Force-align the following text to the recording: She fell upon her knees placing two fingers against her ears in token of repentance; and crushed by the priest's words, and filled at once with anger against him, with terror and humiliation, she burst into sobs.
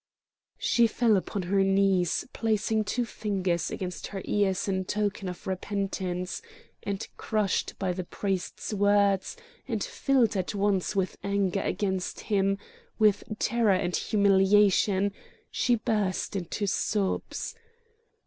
She 0.57 0.87
fell 0.87 1.15
upon 1.15 1.43
her 1.43 1.63
knees 1.63 2.25
placing 2.33 2.85
two 2.85 3.05
fingers 3.05 3.69
against 3.69 4.07
her 4.07 4.23
ears 4.25 4.67
in 4.67 4.85
token 4.85 5.29
of 5.29 5.45
repentance; 5.45 6.41
and 6.81 7.07
crushed 7.17 7.77
by 7.77 7.93
the 7.93 8.03
priest's 8.03 8.73
words, 8.73 9.37
and 9.67 9.83
filled 9.83 10.35
at 10.35 10.55
once 10.55 10.95
with 10.95 11.19
anger 11.23 11.61
against 11.61 12.21
him, 12.21 12.57
with 12.97 13.23
terror 13.37 13.73
and 13.75 13.95
humiliation, 13.95 15.11
she 15.51 15.75
burst 15.75 16.35
into 16.35 16.65
sobs. 16.65 17.53